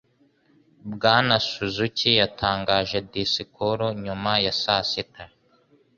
[0.93, 5.25] Bwana Suzuki yatangaga disikuru nyuma ya saa sita.